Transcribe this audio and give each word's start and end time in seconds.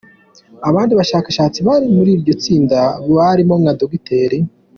Abandi 0.69 0.93
bashakashatsi 0.99 1.59
bari 1.67 1.87
muri 1.95 2.09
iryo 2.17 2.33
tsinda, 2.41 2.79
barimo 3.15 3.55
nka 3.61 3.73
Dr. 3.79 4.31